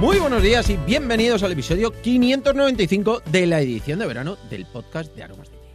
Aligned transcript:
Muy 0.00 0.20
buenos 0.20 0.44
días 0.44 0.70
y 0.70 0.76
bienvenidos 0.76 1.42
al 1.42 1.50
episodio 1.50 1.90
595 1.90 3.20
de 3.32 3.46
la 3.48 3.60
edición 3.60 3.98
de 3.98 4.06
verano 4.06 4.36
del 4.48 4.64
podcast 4.64 5.12
de 5.16 5.24
Aromas 5.24 5.50
de 5.50 5.56
Té. 5.56 5.68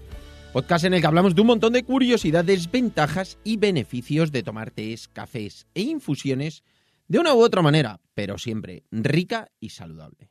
Podcast 0.54 0.86
en 0.86 0.94
el 0.94 1.02
que 1.02 1.08
hablamos 1.08 1.36
de 1.36 1.42
un 1.42 1.48
montón 1.48 1.74
de 1.74 1.84
curiosidades, 1.84 2.72
ventajas 2.72 3.38
y 3.44 3.58
beneficios 3.58 4.32
de 4.32 4.42
tomar 4.42 4.72
tés, 4.72 5.10
cafés 5.10 5.68
e 5.74 5.82
infusiones 5.82 6.64
de 7.10 7.20
una 7.20 7.34
u 7.34 7.42
otra 7.42 7.62
manera, 7.62 8.00
pero 8.14 8.38
siempre 8.38 8.86
rica 8.92 9.52
y 9.60 9.72
saludable. 9.72 10.30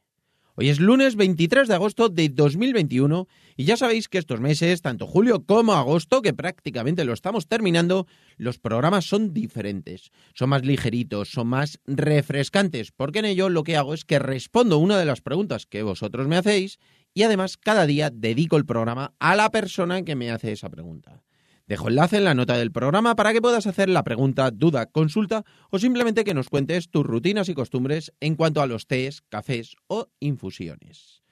Hoy 0.54 0.68
es 0.68 0.80
lunes 0.80 1.16
23 1.16 1.66
de 1.66 1.74
agosto 1.74 2.10
de 2.10 2.28
2021 2.28 3.26
y 3.56 3.64
ya 3.64 3.78
sabéis 3.78 4.10
que 4.10 4.18
estos 4.18 4.38
meses, 4.38 4.82
tanto 4.82 5.06
julio 5.06 5.46
como 5.46 5.72
agosto, 5.72 6.20
que 6.20 6.34
prácticamente 6.34 7.06
lo 7.06 7.14
estamos 7.14 7.46
terminando, 7.46 8.06
los 8.36 8.58
programas 8.58 9.06
son 9.06 9.32
diferentes, 9.32 10.10
son 10.34 10.50
más 10.50 10.62
ligeritos, 10.62 11.30
son 11.30 11.46
más 11.46 11.80
refrescantes, 11.86 12.92
porque 12.92 13.20
en 13.20 13.24
ello 13.24 13.48
lo 13.48 13.64
que 13.64 13.78
hago 13.78 13.94
es 13.94 14.04
que 14.04 14.18
respondo 14.18 14.76
una 14.76 14.98
de 14.98 15.06
las 15.06 15.22
preguntas 15.22 15.64
que 15.64 15.82
vosotros 15.82 16.28
me 16.28 16.36
hacéis 16.36 16.78
y 17.14 17.22
además 17.22 17.56
cada 17.56 17.86
día 17.86 18.10
dedico 18.10 18.58
el 18.58 18.66
programa 18.66 19.14
a 19.20 19.34
la 19.36 19.48
persona 19.48 20.02
que 20.02 20.16
me 20.16 20.30
hace 20.30 20.52
esa 20.52 20.68
pregunta. 20.68 21.22
Dejo 21.66 21.88
enlace 21.88 22.16
en 22.18 22.24
la 22.24 22.34
nota 22.34 22.56
del 22.56 22.72
programa 22.72 23.14
para 23.14 23.32
que 23.32 23.40
puedas 23.40 23.66
hacer 23.66 23.88
la 23.88 24.02
pregunta, 24.02 24.50
duda, 24.50 24.86
consulta 24.86 25.44
o 25.70 25.78
simplemente 25.78 26.24
que 26.24 26.34
nos 26.34 26.48
cuentes 26.48 26.90
tus 26.90 27.06
rutinas 27.06 27.48
y 27.48 27.54
costumbres 27.54 28.12
en 28.20 28.34
cuanto 28.34 28.60
a 28.60 28.66
los 28.66 28.86
tés, 28.86 29.22
cafés 29.28 29.76
o 29.86 30.08
infusiones. 30.20 31.22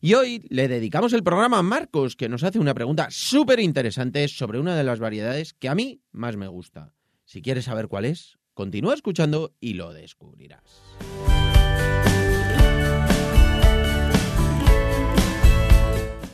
Y 0.00 0.14
hoy 0.14 0.46
le 0.48 0.66
dedicamos 0.66 1.12
el 1.12 1.22
programa 1.22 1.58
a 1.58 1.62
Marcos, 1.62 2.16
que 2.16 2.28
nos 2.28 2.42
hace 2.42 2.58
una 2.58 2.72
pregunta 2.72 3.08
súper 3.10 3.60
interesante 3.60 4.26
sobre 4.28 4.58
una 4.58 4.74
de 4.74 4.84
las 4.84 4.98
variedades 4.98 5.52
que 5.52 5.68
a 5.68 5.74
mí 5.74 6.00
más 6.10 6.36
me 6.36 6.48
gusta. 6.48 6.94
Si 7.26 7.42
quieres 7.42 7.66
saber 7.66 7.86
cuál 7.86 8.06
es, 8.06 8.38
continúa 8.54 8.94
escuchando 8.94 9.54
y 9.60 9.74
lo 9.74 9.92
descubrirás. 9.92 10.82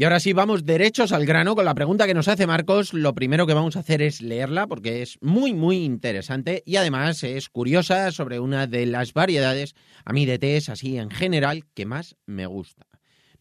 Y 0.00 0.04
ahora 0.04 0.18
sí, 0.18 0.32
vamos 0.32 0.64
derechos 0.64 1.12
al 1.12 1.26
grano 1.26 1.54
con 1.54 1.66
la 1.66 1.74
pregunta 1.74 2.06
que 2.06 2.14
nos 2.14 2.26
hace 2.26 2.46
Marcos. 2.46 2.94
Lo 2.94 3.14
primero 3.14 3.46
que 3.46 3.52
vamos 3.52 3.76
a 3.76 3.80
hacer 3.80 4.00
es 4.00 4.22
leerla 4.22 4.66
porque 4.66 5.02
es 5.02 5.18
muy, 5.20 5.52
muy 5.52 5.84
interesante 5.84 6.62
y 6.64 6.76
además 6.76 7.22
es 7.22 7.50
curiosa 7.50 8.10
sobre 8.10 8.40
una 8.40 8.66
de 8.66 8.86
las 8.86 9.12
variedades, 9.12 9.74
a 10.06 10.14
mí 10.14 10.24
de 10.24 10.38
tés 10.38 10.70
así 10.70 10.96
en 10.96 11.10
general, 11.10 11.66
que 11.74 11.84
más 11.84 12.16
me 12.24 12.46
gusta. 12.46 12.86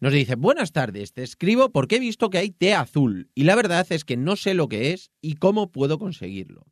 Nos 0.02 0.12
dice, 0.12 0.36
buenas 0.36 0.74
tardes, 0.74 1.14
te 1.14 1.24
escribo 1.24 1.70
porque 1.70 1.96
he 1.96 2.00
visto 2.00 2.30
que 2.30 2.40
hay 2.40 2.52
té 2.52 2.74
azul 2.74 3.30
y 3.34 3.46
la 3.46 3.56
verdad 3.56 3.88
es 3.90 4.04
que 4.04 4.18
no 4.18 4.36
sé 4.36 4.54
lo 4.54 4.68
que 4.68 4.92
es 4.92 5.12
y 5.22 5.36
cómo 5.36 5.72
puedo 5.72 5.98
conseguirlo. 5.98 6.66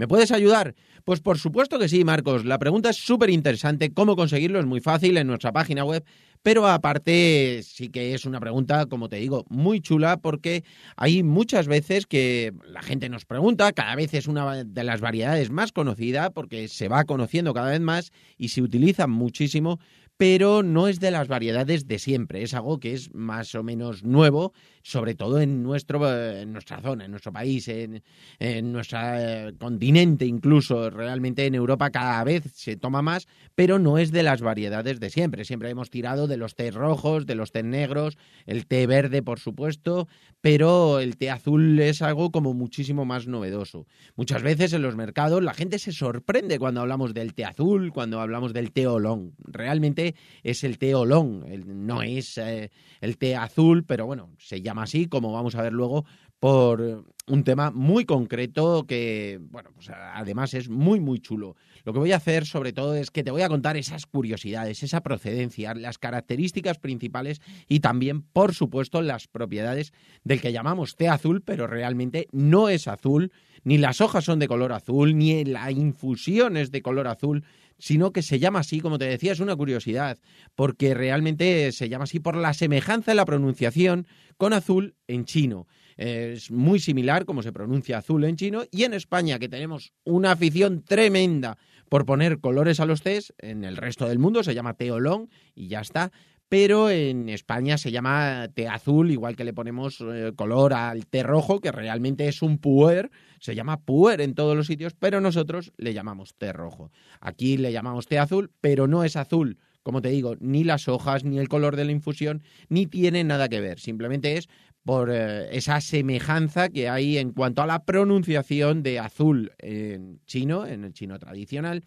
¿Me 0.00 0.08
puedes 0.08 0.32
ayudar? 0.32 0.74
Pues 1.04 1.20
por 1.20 1.38
supuesto 1.38 1.78
que 1.78 1.86
sí, 1.86 2.04
Marcos. 2.04 2.46
La 2.46 2.58
pregunta 2.58 2.88
es 2.88 2.96
súper 2.96 3.28
interesante. 3.28 3.92
¿Cómo 3.92 4.16
conseguirlo? 4.16 4.58
Es 4.58 4.64
muy 4.64 4.80
fácil 4.80 5.18
en 5.18 5.26
nuestra 5.26 5.52
página 5.52 5.84
web. 5.84 6.02
Pero 6.42 6.66
aparte 6.66 7.60
sí 7.62 7.90
que 7.90 8.14
es 8.14 8.24
una 8.24 8.40
pregunta, 8.40 8.86
como 8.86 9.10
te 9.10 9.16
digo, 9.16 9.44
muy 9.50 9.82
chula 9.82 10.16
porque 10.16 10.64
hay 10.96 11.22
muchas 11.22 11.68
veces 11.68 12.06
que 12.06 12.54
la 12.66 12.80
gente 12.80 13.10
nos 13.10 13.26
pregunta, 13.26 13.72
cada 13.72 13.94
vez 13.94 14.14
es 14.14 14.26
una 14.26 14.64
de 14.64 14.84
las 14.84 15.02
variedades 15.02 15.50
más 15.50 15.70
conocidas 15.70 16.30
porque 16.30 16.68
se 16.68 16.88
va 16.88 17.04
conociendo 17.04 17.52
cada 17.52 17.68
vez 17.68 17.80
más 17.80 18.10
y 18.38 18.48
se 18.48 18.62
utiliza 18.62 19.06
muchísimo, 19.06 19.80
pero 20.20 20.62
no 20.62 20.86
es 20.86 21.00
de 21.00 21.10
las 21.10 21.28
variedades 21.28 21.88
de 21.88 21.98
siempre, 21.98 22.42
es 22.42 22.52
algo 22.52 22.78
que 22.78 22.92
es 22.92 23.14
más 23.14 23.54
o 23.54 23.62
menos 23.62 24.04
nuevo, 24.04 24.52
sobre 24.82 25.14
todo 25.14 25.40
en, 25.40 25.62
nuestro, 25.62 26.06
en 26.14 26.52
nuestra 26.52 26.82
zona, 26.82 27.06
en 27.06 27.10
nuestro 27.10 27.32
país, 27.32 27.66
en, 27.68 28.02
en 28.38 28.70
nuestro 28.70 28.98
eh, 29.02 29.54
continente 29.58 30.26
incluso, 30.26 30.90
realmente 30.90 31.46
en 31.46 31.54
Europa 31.54 31.88
cada 31.88 32.22
vez 32.22 32.44
se 32.52 32.76
toma 32.76 33.00
más, 33.00 33.28
pero 33.54 33.78
no 33.78 33.96
es 33.96 34.12
de 34.12 34.22
las 34.22 34.42
variedades 34.42 35.00
de 35.00 35.08
siempre, 35.08 35.46
siempre 35.46 35.70
hemos 35.70 35.88
tirado 35.88 36.26
de 36.26 36.36
los 36.36 36.54
té 36.54 36.70
rojos, 36.70 37.24
de 37.24 37.34
los 37.34 37.50
té 37.50 37.62
negros, 37.62 38.18
el 38.44 38.66
té 38.66 38.86
verde 38.86 39.22
por 39.22 39.40
supuesto, 39.40 40.06
pero 40.42 41.00
el 41.00 41.16
té 41.16 41.30
azul 41.30 41.80
es 41.80 42.02
algo 42.02 42.30
como 42.30 42.52
muchísimo 42.52 43.06
más 43.06 43.26
novedoso. 43.26 43.86
Muchas 44.16 44.42
veces 44.42 44.74
en 44.74 44.82
los 44.82 44.96
mercados 44.96 45.42
la 45.42 45.54
gente 45.54 45.78
se 45.78 45.92
sorprende 45.92 46.58
cuando 46.58 46.82
hablamos 46.82 47.14
del 47.14 47.32
té 47.32 47.46
azul, 47.46 47.90
cuando 47.90 48.20
hablamos 48.20 48.52
del 48.52 48.70
té 48.70 48.86
olón, 48.86 49.32
realmente 49.44 50.09
es 50.42 50.64
el 50.64 50.78
té 50.78 50.94
olón, 50.94 51.44
no 51.66 52.02
es 52.02 52.38
eh, 52.38 52.70
el 53.00 53.18
té 53.18 53.36
azul, 53.36 53.84
pero 53.84 54.06
bueno, 54.06 54.30
se 54.38 54.62
llama 54.62 54.84
así, 54.84 55.06
como 55.06 55.32
vamos 55.32 55.54
a 55.54 55.62
ver 55.62 55.72
luego, 55.72 56.04
por 56.40 57.04
un 57.26 57.44
tema 57.44 57.70
muy 57.70 58.06
concreto 58.06 58.86
que, 58.86 59.38
bueno, 59.50 59.70
pues 59.74 59.90
además 59.90 60.54
es 60.54 60.68
muy, 60.70 60.98
muy 60.98 61.20
chulo. 61.20 61.54
Lo 61.84 61.92
que 61.92 61.98
voy 61.98 62.12
a 62.12 62.16
hacer 62.16 62.46
sobre 62.46 62.72
todo 62.72 62.94
es 62.94 63.10
que 63.10 63.22
te 63.22 63.30
voy 63.30 63.42
a 63.42 63.48
contar 63.48 63.76
esas 63.76 64.06
curiosidades, 64.06 64.82
esa 64.82 65.02
procedencia, 65.02 65.74
las 65.74 65.98
características 65.98 66.78
principales 66.78 67.40
y 67.68 67.80
también, 67.80 68.22
por 68.22 68.54
supuesto, 68.54 69.02
las 69.02 69.28
propiedades 69.28 69.92
del 70.24 70.40
que 70.40 70.52
llamamos 70.52 70.96
té 70.96 71.08
azul, 71.08 71.42
pero 71.42 71.66
realmente 71.66 72.26
no 72.32 72.70
es 72.70 72.88
azul, 72.88 73.32
ni 73.62 73.76
las 73.76 74.00
hojas 74.00 74.24
son 74.24 74.38
de 74.38 74.48
color 74.48 74.72
azul, 74.72 75.16
ni 75.16 75.44
la 75.44 75.70
infusión 75.70 76.56
es 76.56 76.70
de 76.70 76.80
color 76.80 77.06
azul, 77.06 77.44
sino 77.80 78.12
que 78.12 78.22
se 78.22 78.38
llama 78.38 78.60
así, 78.60 78.80
como 78.80 78.98
te 78.98 79.06
decía, 79.06 79.32
es 79.32 79.40
una 79.40 79.56
curiosidad, 79.56 80.18
porque 80.54 80.94
realmente 80.94 81.72
se 81.72 81.88
llama 81.88 82.04
así 82.04 82.20
por 82.20 82.36
la 82.36 82.54
semejanza 82.54 83.10
en 83.10 83.16
la 83.16 83.24
pronunciación 83.24 84.06
con 84.36 84.52
azul 84.52 84.94
en 85.08 85.24
chino. 85.24 85.66
Es 85.96 86.50
muy 86.50 86.78
similar 86.78 87.24
como 87.24 87.42
se 87.42 87.52
pronuncia 87.52 87.98
azul 87.98 88.24
en 88.24 88.36
chino 88.36 88.62
y 88.70 88.84
en 88.84 88.94
España, 88.94 89.38
que 89.38 89.48
tenemos 89.48 89.92
una 90.04 90.32
afición 90.32 90.82
tremenda 90.82 91.58
por 91.88 92.06
poner 92.06 92.38
colores 92.38 92.78
a 92.78 92.86
los 92.86 93.02
tés, 93.02 93.34
en 93.38 93.64
el 93.64 93.76
resto 93.76 94.08
del 94.08 94.20
mundo 94.20 94.44
se 94.44 94.54
llama 94.54 94.74
teolón 94.74 95.28
y 95.54 95.66
ya 95.66 95.80
está, 95.80 96.12
pero 96.50 96.90
en 96.90 97.28
España 97.28 97.78
se 97.78 97.92
llama 97.92 98.48
té 98.52 98.66
azul, 98.66 99.12
igual 99.12 99.36
que 99.36 99.44
le 99.44 99.54
ponemos 99.54 100.00
eh, 100.00 100.32
color 100.34 100.74
al 100.74 101.06
té 101.06 101.22
rojo, 101.22 101.60
que 101.60 101.70
realmente 101.70 102.26
es 102.26 102.42
un 102.42 102.58
puer, 102.58 103.12
se 103.38 103.54
llama 103.54 103.80
puer 103.80 104.20
en 104.20 104.34
todos 104.34 104.56
los 104.56 104.66
sitios, 104.66 104.94
pero 104.98 105.20
nosotros 105.20 105.72
le 105.76 105.94
llamamos 105.94 106.34
té 106.34 106.52
rojo. 106.52 106.90
Aquí 107.20 107.56
le 107.56 107.70
llamamos 107.70 108.08
té 108.08 108.18
azul, 108.18 108.50
pero 108.60 108.88
no 108.88 109.04
es 109.04 109.14
azul, 109.14 109.58
como 109.84 110.02
te 110.02 110.08
digo, 110.08 110.34
ni 110.40 110.64
las 110.64 110.88
hojas, 110.88 111.22
ni 111.22 111.38
el 111.38 111.48
color 111.48 111.76
de 111.76 111.84
la 111.84 111.92
infusión, 111.92 112.42
ni 112.68 112.86
tiene 112.86 113.22
nada 113.22 113.48
que 113.48 113.60
ver, 113.60 113.78
simplemente 113.78 114.36
es 114.36 114.48
por 114.82 115.10
eh, 115.12 115.56
esa 115.56 115.80
semejanza 115.80 116.68
que 116.68 116.88
hay 116.88 117.18
en 117.18 117.30
cuanto 117.30 117.62
a 117.62 117.66
la 117.66 117.84
pronunciación 117.84 118.82
de 118.82 118.98
azul 118.98 119.52
en 119.58 120.20
chino, 120.26 120.66
en 120.66 120.82
el 120.82 120.94
chino 120.94 121.16
tradicional, 121.20 121.84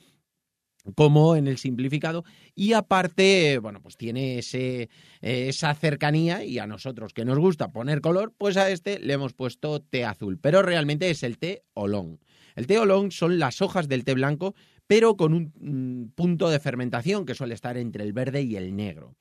como 0.95 1.35
en 1.35 1.47
el 1.47 1.57
simplificado 1.57 2.23
y 2.55 2.73
aparte, 2.73 3.57
bueno, 3.59 3.81
pues 3.81 3.97
tiene 3.97 4.39
ese, 4.39 4.89
esa 5.21 5.73
cercanía 5.73 6.43
y 6.43 6.59
a 6.59 6.67
nosotros 6.67 7.13
que 7.13 7.25
nos 7.25 7.39
gusta 7.39 7.71
poner 7.71 8.01
color, 8.01 8.33
pues 8.37 8.57
a 8.57 8.69
este 8.69 8.99
le 8.99 9.13
hemos 9.13 9.33
puesto 9.33 9.81
té 9.81 10.05
azul, 10.05 10.37
pero 10.39 10.61
realmente 10.61 11.09
es 11.09 11.23
el 11.23 11.37
té 11.37 11.63
olón. 11.73 12.19
El 12.55 12.67
té 12.67 12.77
olón 12.77 13.11
son 13.11 13.39
las 13.39 13.61
hojas 13.61 13.87
del 13.87 14.03
té 14.03 14.13
blanco, 14.13 14.55
pero 14.87 15.15
con 15.15 15.33
un 15.33 15.53
mm, 15.59 16.13
punto 16.15 16.49
de 16.49 16.59
fermentación 16.59 17.25
que 17.25 17.35
suele 17.35 17.55
estar 17.55 17.77
entre 17.77 18.03
el 18.03 18.13
verde 18.13 18.43
y 18.43 18.55
el 18.55 18.75
negro. 18.75 19.15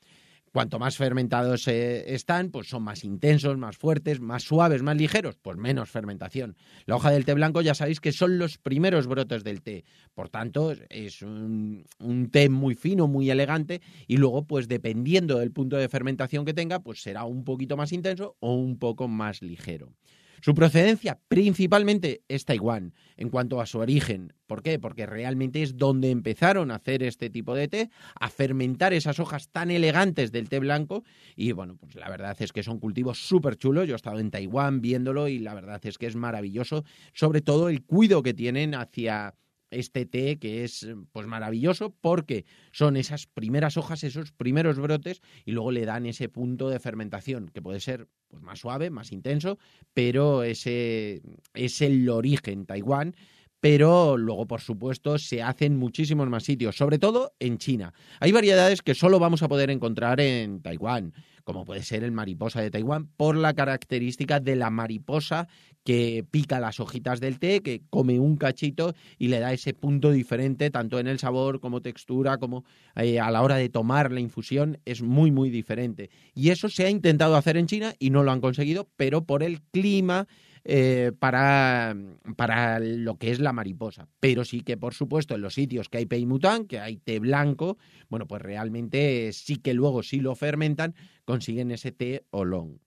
Cuanto 0.52 0.78
más 0.78 0.98
fermentados 0.98 1.66
eh, 1.66 2.14
están, 2.14 2.50
pues 2.50 2.68
son 2.68 2.82
más 2.82 3.04
intensos, 3.04 3.56
más 3.56 3.78
fuertes, 3.78 4.20
más 4.20 4.42
suaves, 4.42 4.82
más 4.82 4.98
ligeros, 4.98 5.38
pues 5.40 5.56
menos 5.56 5.88
fermentación. 5.88 6.56
La 6.84 6.96
hoja 6.96 7.10
del 7.10 7.24
té 7.24 7.32
blanco 7.32 7.62
ya 7.62 7.74
sabéis 7.74 8.00
que 8.00 8.12
son 8.12 8.36
los 8.36 8.58
primeros 8.58 9.06
brotes 9.06 9.44
del 9.44 9.62
té. 9.62 9.84
Por 10.12 10.28
tanto, 10.28 10.74
es 10.90 11.22
un, 11.22 11.86
un, 11.98 12.30
té 12.30 12.50
muy 12.50 12.74
fino, 12.74 13.08
muy 13.08 13.30
elegante 13.30 13.80
y 14.06 14.18
luego, 14.18 14.46
pues 14.46 14.68
dependiendo 14.68 15.38
del 15.38 15.52
punto 15.52 15.76
de 15.76 15.88
fermentación 15.88 16.44
que 16.44 16.52
tenga, 16.52 16.80
pues 16.80 17.00
será 17.00 17.24
un 17.24 17.44
poquito 17.44 17.78
más 17.78 17.90
intenso 17.90 18.36
o 18.40 18.54
un 18.54 18.78
poco 18.78 19.08
más 19.08 19.40
ligero. 19.40 19.94
Su 20.42 20.54
procedencia 20.54 21.20
principalmente 21.28 22.24
es 22.26 22.44
Taiwán 22.44 22.94
en 23.16 23.28
cuanto 23.28 23.60
a 23.60 23.66
su 23.66 23.78
origen. 23.78 24.32
¿Por 24.48 24.64
qué? 24.64 24.80
Porque 24.80 25.06
realmente 25.06 25.62
es 25.62 25.76
donde 25.76 26.10
empezaron 26.10 26.72
a 26.72 26.74
hacer 26.74 27.04
este 27.04 27.30
tipo 27.30 27.54
de 27.54 27.68
té, 27.68 27.90
a 28.18 28.28
fermentar 28.28 28.92
esas 28.92 29.20
hojas 29.20 29.50
tan 29.50 29.70
elegantes 29.70 30.32
del 30.32 30.48
té 30.48 30.58
blanco. 30.58 31.04
Y 31.36 31.52
bueno, 31.52 31.76
pues 31.76 31.94
la 31.94 32.10
verdad 32.10 32.36
es 32.40 32.52
que 32.52 32.64
son 32.64 32.80
cultivos 32.80 33.24
súper 33.24 33.56
chulos. 33.56 33.86
Yo 33.86 33.94
he 33.94 33.96
estado 33.96 34.18
en 34.18 34.32
Taiwán 34.32 34.80
viéndolo 34.80 35.28
y 35.28 35.38
la 35.38 35.54
verdad 35.54 35.80
es 35.86 35.96
que 35.96 36.08
es 36.08 36.16
maravilloso, 36.16 36.82
sobre 37.12 37.40
todo 37.40 37.68
el 37.68 37.84
cuidado 37.84 38.24
que 38.24 38.34
tienen 38.34 38.74
hacia 38.74 39.36
este 39.72 40.06
té 40.06 40.38
que 40.38 40.64
es 40.64 40.86
pues 41.12 41.26
maravilloso 41.26 41.94
porque 42.00 42.44
son 42.70 42.96
esas 42.96 43.26
primeras 43.26 43.76
hojas, 43.76 44.04
esos 44.04 44.32
primeros 44.32 44.78
brotes 44.78 45.20
y 45.44 45.52
luego 45.52 45.72
le 45.72 45.84
dan 45.84 46.06
ese 46.06 46.28
punto 46.28 46.68
de 46.68 46.78
fermentación 46.78 47.48
que 47.48 47.62
puede 47.62 47.80
ser 47.80 48.08
pues 48.28 48.42
más 48.42 48.60
suave, 48.60 48.90
más 48.90 49.12
intenso, 49.12 49.58
pero 49.92 50.42
ese 50.42 51.22
es 51.54 51.80
el 51.82 52.08
origen 52.08 52.66
Taiwán 52.66 53.14
pero 53.62 54.16
luego, 54.16 54.48
por 54.48 54.60
supuesto, 54.60 55.18
se 55.18 55.40
hacen 55.40 55.76
muchísimos 55.76 56.28
más 56.28 56.42
sitios, 56.42 56.76
sobre 56.76 56.98
todo 56.98 57.32
en 57.38 57.58
China. 57.58 57.94
Hay 58.18 58.32
variedades 58.32 58.82
que 58.82 58.92
solo 58.92 59.20
vamos 59.20 59.44
a 59.44 59.48
poder 59.48 59.70
encontrar 59.70 60.20
en 60.20 60.62
Taiwán, 60.62 61.14
como 61.44 61.64
puede 61.64 61.82
ser 61.82 62.04
el 62.04 62.12
mariposa 62.12 62.60
de 62.60 62.70
Taiwán, 62.70 63.08
por 63.16 63.36
la 63.36 63.54
característica 63.54 64.40
de 64.40 64.56
la 64.56 64.70
mariposa 64.70 65.48
que 65.84 66.24
pica 66.30 66.60
las 66.60 66.80
hojitas 66.80 67.20
del 67.20 67.38
té, 67.38 67.60
que 67.60 67.82
come 67.90 68.18
un 68.18 68.36
cachito 68.36 68.94
y 69.18 69.28
le 69.28 69.40
da 69.40 69.52
ese 69.52 69.74
punto 69.74 70.10
diferente, 70.10 70.70
tanto 70.70 70.98
en 70.98 71.08
el 71.08 71.18
sabor 71.18 71.60
como 71.60 71.82
textura, 71.82 72.38
como 72.38 72.64
eh, 72.94 73.18
a 73.18 73.30
la 73.30 73.42
hora 73.42 73.56
de 73.56 73.68
tomar 73.68 74.12
la 74.12 74.20
infusión, 74.20 74.78
es 74.84 75.02
muy, 75.02 75.30
muy 75.30 75.50
diferente. 75.50 76.10
Y 76.34 76.50
eso 76.50 76.68
se 76.68 76.84
ha 76.84 76.90
intentado 76.90 77.36
hacer 77.36 77.56
en 77.56 77.66
China 77.66 77.94
y 77.98 78.10
no 78.10 78.22
lo 78.22 78.30
han 78.30 78.40
conseguido, 78.40 78.88
pero 78.96 79.24
por 79.24 79.42
el 79.42 79.60
clima 79.62 80.28
eh, 80.64 81.12
para, 81.18 81.96
para 82.36 82.78
lo 82.78 83.16
que 83.16 83.30
es 83.30 83.40
la 83.40 83.52
mariposa. 83.52 84.08
Pero 84.20 84.44
sí 84.44 84.60
que, 84.60 84.76
por 84.76 84.94
supuesto, 84.94 85.34
en 85.34 85.42
los 85.42 85.54
sitios 85.54 85.88
que 85.88 85.98
hay 85.98 86.06
peimután, 86.06 86.66
que 86.66 86.78
hay 86.78 86.96
té 86.96 87.18
blanco, 87.18 87.78
bueno, 88.08 88.26
pues 88.26 88.42
realmente 88.42 89.32
sí 89.32 89.56
que 89.56 89.74
luego, 89.74 90.02
si 90.02 90.20
lo 90.20 90.34
fermentan, 90.34 90.94
consiguen 91.24 91.70
ese 91.70 91.92
té 91.92 92.24
olón. 92.30 92.80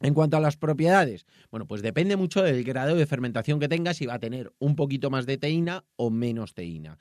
En 0.00 0.12
cuanto 0.12 0.36
a 0.36 0.40
las 0.40 0.58
propiedades, 0.58 1.24
bueno, 1.50 1.66
pues 1.66 1.80
depende 1.80 2.16
mucho 2.16 2.42
del 2.42 2.62
grado 2.64 2.96
de 2.96 3.06
fermentación 3.06 3.58
que 3.58 3.68
tenga, 3.68 3.94
si 3.94 4.04
va 4.04 4.14
a 4.14 4.18
tener 4.18 4.52
un 4.58 4.76
poquito 4.76 5.08
más 5.08 5.24
de 5.24 5.38
teína 5.38 5.84
o 5.96 6.10
menos 6.10 6.52
teína. 6.52 6.98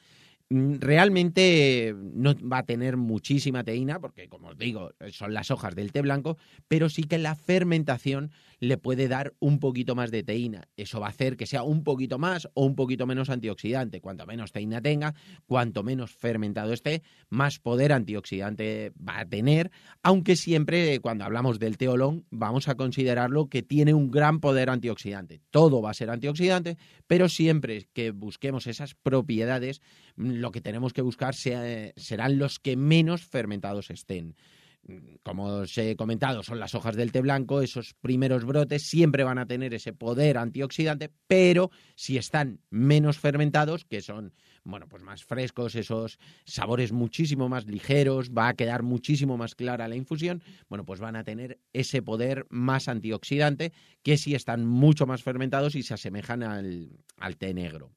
Mm, 0.50 0.76
realmente 0.80 1.96
no 2.14 2.36
va 2.36 2.60
a 2.60 2.66
tener 2.66 2.98
muchísima 2.98 3.64
teína, 3.64 4.00
porque 4.00 4.30
como 4.30 4.50
os 4.50 4.58
digo, 4.58 4.92
son 5.12 5.34
las 5.34 5.50
hojas 5.50 5.74
del 5.74 5.92
té 5.92 6.02
blanco, 6.02 6.38
pero 6.68 6.88
sí 6.90 7.04
que 7.04 7.18
la 7.18 7.36
fermentación 7.36 8.32
le 8.60 8.78
puede 8.78 9.08
dar 9.08 9.34
un 9.40 9.60
poquito 9.60 9.96
más 9.96 10.12
de 10.12 10.24
teína. 10.24 10.68
Eso 10.78 11.00
va 11.00 11.08
a 11.08 11.10
hacer 11.10 11.36
que 11.36 11.48
sea 11.48 11.64
un 11.64 11.84
poquito 11.84 12.20
más 12.20 12.48
o 12.54 12.66
un 12.66 12.76
poquito 12.76 13.08
menos 13.08 13.30
antioxidante. 13.30 14.02
Cuanto 14.02 14.26
menos 14.28 14.52
teína 14.52 14.82
tenga, 14.82 15.16
cuanto 15.48 15.84
menos 15.84 16.12
fermentado 16.12 16.74
esté, 16.74 17.02
más 17.30 17.60
poder 17.60 17.92
antioxidante 17.92 18.94
va 18.98 19.20
a 19.20 19.26
tener, 19.26 19.72
aunque 20.04 20.36
siempre 20.36 21.00
cuando 21.00 21.26
hablamos 21.26 21.60
del 21.60 21.78
teolón 21.78 22.26
vamos 22.30 22.68
a 22.68 22.76
considerarlo 22.76 23.50
que 23.50 23.64
tiene 23.64 23.94
un 23.94 24.12
gran 24.12 24.40
poder 24.40 24.70
antioxidante. 24.70 25.42
Todo 25.50 25.82
va 25.82 25.90
a 25.92 25.96
ser 25.96 26.12
antioxidante, 26.12 26.78
pero 27.08 27.30
siempre 27.30 27.88
que 27.94 28.12
busquemos 28.12 28.68
esas 28.68 28.94
propiedades, 28.94 29.82
lo 30.42 30.52
que 30.52 30.62
tenemos 30.62 30.94
que 30.94 31.02
buscar 31.02 31.36
serán 31.36 32.38
los 32.38 32.60
que 32.60 32.76
menos 32.76 33.24
fermentados 33.24 33.90
estén. 33.90 34.36
Como 35.24 35.46
os 35.46 35.76
he 35.80 35.96
comentado, 35.96 36.44
son 36.44 36.60
las 36.60 36.76
hojas 36.76 36.96
del 36.96 37.12
té 37.12 37.22
blanco, 37.22 37.64
esos 37.64 37.96
primeros 37.96 38.46
brotes 38.46 38.84
siempre 38.84 39.24
van 39.24 39.40
a 39.40 39.48
tener 39.48 39.74
ese 39.74 39.94
poder 39.94 40.38
antioxidante, 40.38 41.10
pero 41.26 41.72
si 41.96 42.18
están 42.18 42.60
menos 42.70 43.18
fermentados, 43.18 43.84
que 43.84 44.02
son, 44.02 44.32
bueno, 44.64 44.88
pues 44.88 45.02
más 45.02 45.24
frescos, 45.24 45.74
esos 45.74 46.20
sabores 46.46 46.92
muchísimo 46.92 47.50
más 47.50 47.66
ligeros, 47.66 48.30
va 48.30 48.48
a 48.48 48.54
quedar 48.54 48.84
muchísimo 48.84 49.38
más 49.38 49.56
clara 49.56 49.88
la 49.88 49.96
infusión, 49.96 50.44
bueno, 50.70 50.86
pues 50.86 51.00
van 51.00 51.16
a 51.16 51.24
tener 51.24 51.60
ese 51.74 52.04
poder 52.04 52.46
más 52.52 52.88
antioxidante 52.88 53.74
que 54.04 54.18
si 54.18 54.36
están 54.36 54.68
mucho 54.68 55.08
más 55.08 55.24
fermentados 55.24 55.74
y 55.74 55.82
se 55.82 55.96
asemejan 55.96 56.44
al 56.44 57.38
té 57.40 57.56
negro. 57.56 57.92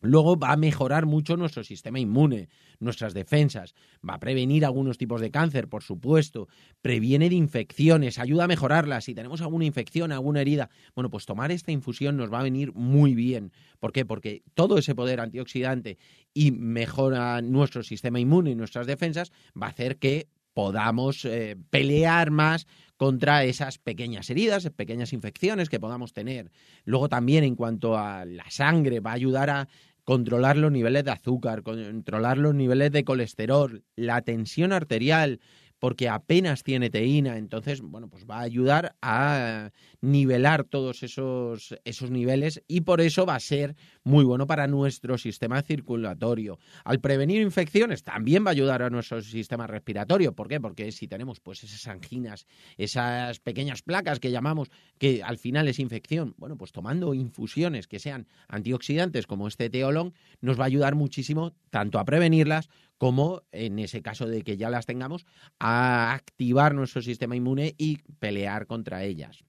Luego 0.00 0.36
va 0.36 0.52
a 0.52 0.56
mejorar 0.56 1.06
mucho 1.06 1.36
nuestro 1.36 1.64
sistema 1.64 1.98
inmune, 1.98 2.48
nuestras 2.78 3.14
defensas, 3.14 3.74
va 4.06 4.14
a 4.14 4.20
prevenir 4.20 4.64
algunos 4.64 4.98
tipos 4.98 5.20
de 5.20 5.30
cáncer, 5.30 5.68
por 5.68 5.82
supuesto, 5.82 6.48
previene 6.82 7.28
de 7.28 7.36
infecciones, 7.36 8.18
ayuda 8.18 8.44
a 8.44 8.48
mejorarlas. 8.48 9.04
Si 9.04 9.14
tenemos 9.14 9.40
alguna 9.40 9.64
infección, 9.64 10.12
alguna 10.12 10.42
herida, 10.42 10.68
bueno, 10.94 11.10
pues 11.10 11.24
tomar 11.24 11.50
esta 11.52 11.72
infusión 11.72 12.16
nos 12.16 12.32
va 12.32 12.40
a 12.40 12.44
venir 12.44 12.72
muy 12.74 13.14
bien. 13.14 13.52
¿Por 13.80 13.92
qué? 13.92 14.04
Porque 14.04 14.42
todo 14.54 14.76
ese 14.76 14.94
poder 14.94 15.20
antioxidante 15.20 15.98
y 16.34 16.50
mejora 16.50 17.40
nuestro 17.40 17.82
sistema 17.82 18.20
inmune 18.20 18.50
y 18.50 18.54
nuestras 18.54 18.86
defensas 18.86 19.32
va 19.60 19.68
a 19.68 19.70
hacer 19.70 19.96
que 19.96 20.28
podamos 20.54 21.24
eh, 21.24 21.56
pelear 21.70 22.30
más 22.30 22.66
contra 22.96 23.44
esas 23.44 23.78
pequeñas 23.78 24.30
heridas, 24.30 24.70
pequeñas 24.70 25.12
infecciones 25.12 25.68
que 25.68 25.80
podamos 25.80 26.12
tener. 26.12 26.50
Luego 26.84 27.08
también 27.08 27.44
en 27.44 27.56
cuanto 27.56 27.98
a 27.98 28.24
la 28.24 28.50
sangre, 28.50 29.00
va 29.00 29.10
a 29.10 29.14
ayudar 29.14 29.50
a 29.50 29.68
controlar 30.04 30.56
los 30.56 30.70
niveles 30.70 31.04
de 31.04 31.10
azúcar, 31.10 31.62
controlar 31.62 32.38
los 32.38 32.54
niveles 32.54 32.92
de 32.92 33.04
colesterol, 33.04 33.84
la 33.96 34.22
tensión 34.22 34.72
arterial, 34.72 35.40
porque 35.84 36.08
apenas 36.08 36.62
tiene 36.62 36.88
teína, 36.88 37.36
entonces, 37.36 37.82
bueno, 37.82 38.08
pues 38.08 38.24
va 38.24 38.38
a 38.38 38.40
ayudar 38.40 38.96
a 39.02 39.70
nivelar 40.00 40.64
todos 40.64 41.02
esos, 41.02 41.74
esos 41.84 42.10
niveles 42.10 42.62
y 42.66 42.80
por 42.80 43.02
eso 43.02 43.26
va 43.26 43.34
a 43.34 43.40
ser 43.40 43.76
muy 44.02 44.24
bueno 44.24 44.46
para 44.46 44.66
nuestro 44.66 45.18
sistema 45.18 45.60
circulatorio. 45.60 46.58
Al 46.84 47.00
prevenir 47.00 47.42
infecciones 47.42 48.02
también 48.02 48.46
va 48.46 48.48
a 48.48 48.52
ayudar 48.52 48.82
a 48.82 48.88
nuestro 48.88 49.20
sistema 49.20 49.66
respiratorio. 49.66 50.34
¿Por 50.34 50.48
qué? 50.48 50.58
Porque 50.58 50.90
si 50.90 51.06
tenemos 51.06 51.40
pues 51.40 51.62
esas 51.64 51.86
anginas, 51.86 52.46
esas 52.78 53.40
pequeñas 53.40 53.82
placas 53.82 54.20
que 54.20 54.30
llamamos, 54.30 54.70
que 54.96 55.22
al 55.22 55.36
final 55.36 55.68
es 55.68 55.78
infección, 55.78 56.34
bueno, 56.38 56.56
pues 56.56 56.72
tomando 56.72 57.12
infusiones 57.12 57.88
que 57.88 57.98
sean 57.98 58.26
antioxidantes 58.48 59.26
como 59.26 59.48
este 59.48 59.68
teolón, 59.68 60.14
nos 60.40 60.58
va 60.58 60.62
a 60.64 60.68
ayudar 60.68 60.94
muchísimo 60.94 61.52
tanto 61.68 61.98
a 61.98 62.06
prevenirlas 62.06 62.70
como 63.04 63.42
en 63.52 63.78
ese 63.80 64.00
caso 64.00 64.26
de 64.26 64.40
que 64.40 64.56
ya 64.56 64.70
las 64.70 64.86
tengamos, 64.86 65.26
a 65.60 66.14
activar 66.14 66.74
nuestro 66.74 67.02
sistema 67.02 67.36
inmune 67.36 67.74
y 67.76 67.98
pelear 68.18 68.66
contra 68.66 69.04
ellas. 69.04 69.44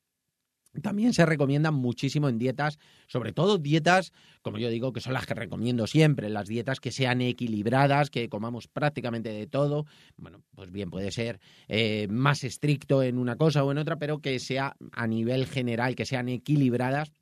También 0.81 1.13
se 1.13 1.25
recomiendan 1.25 1.73
muchísimo 1.73 2.27
en 2.27 2.37
dietas, 2.37 2.79
sobre 3.07 3.31
todo 3.31 3.57
dietas, 3.57 4.11
como 4.41 4.57
yo 4.57 4.67
digo, 4.67 4.91
que 4.91 4.99
son 4.99 5.13
las 5.13 5.25
que 5.25 5.35
recomiendo 5.35 5.87
siempre, 5.87 6.27
las 6.27 6.49
dietas 6.49 6.81
que 6.81 6.91
sean 6.91 7.21
equilibradas, 7.21 8.09
que 8.09 8.27
comamos 8.27 8.67
prácticamente 8.67 9.29
de 9.29 9.47
todo. 9.47 9.85
Bueno, 10.17 10.43
pues 10.53 10.69
bien, 10.73 10.89
puede 10.89 11.11
ser 11.11 11.39
eh, 11.69 12.09
más 12.09 12.43
estricto 12.43 13.03
en 13.03 13.17
una 13.17 13.37
cosa 13.37 13.63
o 13.63 13.71
en 13.71 13.77
otra, 13.77 13.95
pero 13.95 14.19
que 14.19 14.37
sea 14.39 14.75
a 14.91 15.07
nivel 15.07 15.45
general, 15.45 15.95
que 15.95 16.05
sean 16.05 16.27
equilibradas 16.27 17.13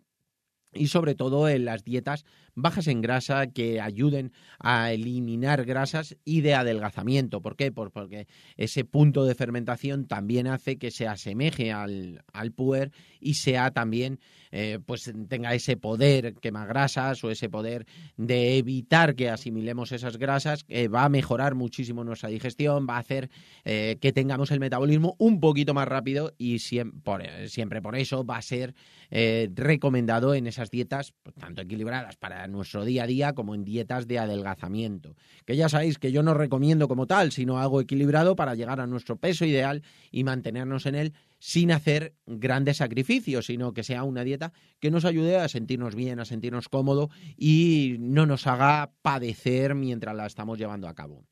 y 0.74 0.88
sobre 0.88 1.14
todo 1.14 1.48
en 1.48 1.66
las 1.66 1.84
dietas 1.84 2.26
bajas 2.56 2.88
en 2.88 3.02
grasa 3.02 3.48
que 3.48 3.82
ayuden 3.82 4.32
a 4.60 4.92
eliminar 4.92 5.66
grasas 5.66 6.16
y 6.24 6.42
de 6.42 6.56
adelgazamiento. 6.56 7.42
¿Por 7.42 7.56
qué? 7.56 7.72
porque 7.72 8.28
ese 8.58 8.86
punto 8.86 9.26
de 9.26 9.36
fermentación 9.36 10.06
también 10.06 10.48
hace 10.48 10.78
que 10.78 10.92
se 10.92 11.08
asemeje 11.08 11.72
al, 11.72 12.24
al 12.32 12.52
puer 12.52 12.92
y 13.20 13.36
sea 13.36 13.72
también, 13.72 14.20
eh, 14.52 14.80
pues 14.86 15.12
tenga 15.28 15.54
ese 15.54 15.78
poder 15.78 16.36
quema 16.36 16.66
grasas 16.66 17.24
o 17.24 17.32
ese 17.32 17.50
poder 17.50 17.86
de 18.18 18.58
evitar 18.58 19.16
que 19.16 19.30
asimilemos 19.30 19.92
esas 19.92 20.18
grasas, 20.18 20.64
que 20.64 20.88
va 20.88 21.06
a 21.06 21.10
mejorar 21.10 21.56
muchísimo 21.56 22.04
nuestra 22.04 22.30
digestión, 22.30 22.86
va 22.88 22.98
a 22.98 23.00
hacer 23.00 23.30
eh, 23.66 23.98
que 24.02 24.14
tengamos 24.14 24.52
el 24.52 24.60
metabolismo 24.60 25.16
un 25.18 25.40
poquito 25.40 25.74
más 25.74 25.88
rápido 25.88 26.34
y 26.38 26.60
siempre, 26.60 27.50
siempre 27.50 27.82
por 27.82 27.96
eso 27.96 28.26
va 28.26 28.38
a 28.38 28.42
ser 28.42 28.76
eh, 29.10 29.50
recomendado 29.56 30.34
en 30.34 30.48
esas 30.48 30.70
dietas, 30.70 31.14
pues, 31.24 31.36
tanto 31.36 31.62
equilibradas 31.62 32.18
para 32.18 32.43
nuestro 32.48 32.86
día 32.86 33.04
a 33.04 33.08
día 33.08 33.34
como 33.34 33.56
en 33.56 33.64
dietas 33.64 34.08
de 34.08 34.20
adelgazamiento. 34.20 35.16
Que 35.46 35.56
ya 35.56 35.70
sabéis 35.70 35.98
que 35.98 36.12
yo 36.12 36.24
no 36.24 36.34
recomiendo 36.34 36.88
como 36.88 37.08
tal, 37.08 37.32
sino 37.32 37.60
algo 37.60 37.82
equilibrado 37.82 38.36
para 38.36 38.56
llegar 38.56 38.80
a 38.80 38.88
nuestro 38.88 39.18
peso 39.18 39.46
ideal 39.46 39.84
y 40.12 40.24
mantenernos 40.24 40.86
en 40.86 40.96
él 40.96 41.14
sin 41.40 41.72
hacer 41.72 42.14
grandes 42.26 42.78
sacrificios, 42.78 43.48
sino 43.48 43.74
que 43.74 43.84
sea 43.84 44.04
una 44.04 44.24
dieta 44.24 44.54
que 44.80 44.92
nos 44.92 45.06
ayude 45.06 45.38
a 45.38 45.50
sentirnos 45.50 45.96
bien, 45.96 46.20
a 46.20 46.26
sentirnos 46.26 46.70
cómodo 46.70 47.10
y 47.38 47.98
no 48.00 48.26
nos 48.26 48.48
haga 48.48 48.94
padecer 49.02 49.76
mientras 49.76 50.16
la 50.16 50.26
estamos 50.26 50.58
llevando 50.58 50.88
a 50.88 50.94
cabo. 50.94 51.26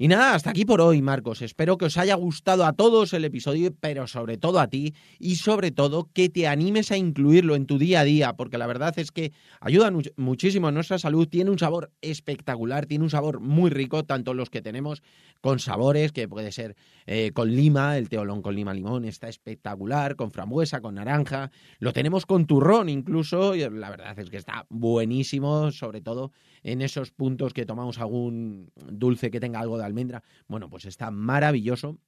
Y 0.00 0.06
nada, 0.06 0.34
hasta 0.34 0.50
aquí 0.50 0.64
por 0.64 0.80
hoy, 0.80 1.02
Marcos. 1.02 1.42
Espero 1.42 1.76
que 1.76 1.86
os 1.86 1.96
haya 1.96 2.14
gustado 2.14 2.64
a 2.64 2.72
todos 2.72 3.12
el 3.14 3.24
episodio, 3.24 3.74
pero 3.80 4.06
sobre 4.06 4.36
todo 4.36 4.60
a 4.60 4.68
ti 4.68 4.94
y 5.18 5.34
sobre 5.34 5.72
todo 5.72 6.08
que 6.12 6.28
te 6.28 6.46
animes 6.46 6.92
a 6.92 6.96
incluirlo 6.96 7.56
en 7.56 7.66
tu 7.66 7.78
día 7.78 8.02
a 8.02 8.04
día, 8.04 8.34
porque 8.34 8.58
la 8.58 8.68
verdad 8.68 8.96
es 8.96 9.10
que 9.10 9.32
ayuda 9.60 9.92
muchísimo 10.14 10.68
a 10.68 10.70
nuestra 10.70 11.00
salud, 11.00 11.26
tiene 11.26 11.50
un 11.50 11.58
sabor 11.58 11.90
espectacular, 12.00 12.86
tiene 12.86 13.02
un 13.02 13.10
sabor 13.10 13.40
muy 13.40 13.70
rico, 13.70 14.04
tanto 14.04 14.34
los 14.34 14.50
que 14.50 14.62
tenemos 14.62 15.02
con 15.40 15.58
sabores, 15.58 16.12
que 16.12 16.28
puede 16.28 16.52
ser 16.52 16.76
eh, 17.06 17.32
con 17.34 17.50
lima, 17.50 17.98
el 17.98 18.08
teolón 18.08 18.40
con 18.40 18.54
lima 18.54 18.72
limón 18.74 19.04
está 19.04 19.28
espectacular, 19.28 20.14
con 20.14 20.30
frambuesa, 20.30 20.80
con 20.80 20.94
naranja, 20.94 21.50
lo 21.80 21.92
tenemos 21.92 22.24
con 22.24 22.46
turrón 22.46 22.88
incluso, 22.88 23.56
y 23.56 23.68
la 23.68 23.90
verdad 23.90 24.16
es 24.16 24.30
que 24.30 24.36
está 24.36 24.64
buenísimo, 24.68 25.72
sobre 25.72 26.02
todo 26.02 26.30
en 26.62 26.82
esos 26.82 27.10
puntos 27.10 27.52
que 27.52 27.66
tomamos 27.66 27.98
algún 27.98 28.70
dulce 28.90 29.32
que 29.32 29.40
tenga 29.40 29.58
algo 29.58 29.76
de 29.76 29.87
almendra, 29.88 30.22
bueno, 30.46 30.70
pues 30.70 30.84
está 30.84 31.10
maravilloso, 31.10 31.98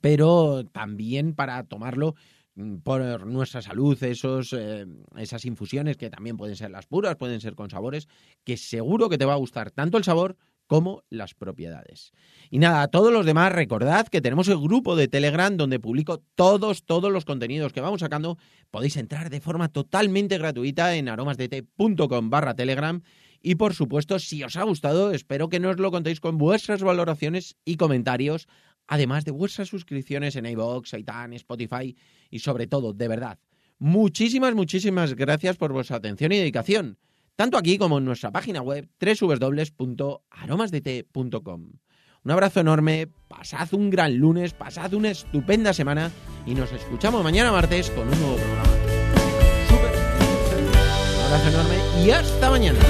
pero 0.00 0.64
también 0.72 1.34
para 1.34 1.62
tomarlo 1.64 2.14
mm, 2.54 2.76
por 2.78 3.26
nuestra 3.26 3.62
salud 3.62 4.02
esos, 4.02 4.52
eh, 4.52 4.86
esas 5.16 5.44
infusiones 5.44 5.96
que 5.96 6.10
también 6.10 6.36
pueden 6.36 6.56
ser 6.56 6.70
las 6.70 6.86
puras, 6.86 7.16
pueden 7.16 7.40
ser 7.40 7.54
con 7.54 7.70
sabores, 7.70 8.08
que 8.44 8.56
seguro 8.56 9.08
que 9.08 9.18
te 9.18 9.24
va 9.24 9.34
a 9.34 9.38
gustar 9.38 9.70
tanto 9.70 9.98
el 9.98 10.04
sabor 10.04 10.36
como 10.66 11.02
las 11.10 11.34
propiedades. 11.34 12.12
Y 12.50 12.58
nada, 12.58 12.82
a 12.82 12.88
todos 12.88 13.12
los 13.12 13.26
demás 13.26 13.52
recordad 13.52 14.08
que 14.08 14.20
tenemos 14.20 14.48
el 14.48 14.58
grupo 14.58 14.96
de 14.96 15.08
Telegram 15.08 15.56
donde 15.56 15.80
publico 15.80 16.22
todos, 16.34 16.84
todos 16.84 17.12
los 17.12 17.24
contenidos 17.24 17.72
que 17.72 17.80
vamos 17.80 18.00
sacando. 18.00 18.38
Podéis 18.70 18.96
entrar 18.96 19.30
de 19.30 19.40
forma 19.40 19.68
totalmente 19.68 20.38
gratuita 20.38 20.94
en 20.96 21.08
aromasdt.com 21.08 22.30
barra 22.30 22.54
Telegram. 22.54 23.02
Y 23.46 23.56
por 23.56 23.74
supuesto, 23.74 24.18
si 24.18 24.42
os 24.42 24.56
ha 24.56 24.62
gustado, 24.62 25.12
espero 25.12 25.50
que 25.50 25.60
nos 25.60 25.78
lo 25.78 25.90
contéis 25.90 26.18
con 26.18 26.38
vuestras 26.38 26.82
valoraciones 26.82 27.56
y 27.66 27.76
comentarios, 27.76 28.48
además 28.86 29.26
de 29.26 29.32
vuestras 29.32 29.68
suscripciones 29.68 30.34
en 30.36 30.46
iVoox, 30.46 30.94
iTunes, 30.94 31.42
Spotify 31.42 31.94
y 32.30 32.38
sobre 32.38 32.66
todo, 32.66 32.94
de 32.94 33.06
verdad, 33.06 33.38
muchísimas, 33.78 34.54
muchísimas 34.54 35.14
gracias 35.14 35.58
por 35.58 35.74
vuestra 35.74 35.98
atención 35.98 36.32
y 36.32 36.38
dedicación 36.38 36.96
tanto 37.36 37.58
aquí 37.58 37.78
como 37.78 37.98
en 37.98 38.04
nuestra 38.04 38.30
página 38.30 38.62
web 38.62 38.88
www.aromasdt.com. 39.00 41.72
Un 42.24 42.30
abrazo 42.30 42.60
enorme, 42.60 43.08
pasad 43.28 43.74
un 43.74 43.90
gran 43.90 44.16
lunes, 44.16 44.54
pasad 44.54 44.94
una 44.94 45.10
estupenda 45.10 45.74
semana 45.74 46.10
y 46.46 46.54
nos 46.54 46.72
escuchamos 46.72 47.22
mañana 47.22 47.52
martes 47.52 47.90
con 47.90 48.08
un 48.08 48.18
nuevo 48.18 48.36
programa. 48.36 48.72
Un 51.18 51.24
abrazo 51.26 51.50
enorme 51.50 51.76
y 52.04 52.10
hasta 52.10 52.50
mañana. 52.50 52.80